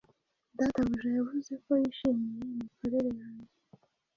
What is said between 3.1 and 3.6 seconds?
yanjye.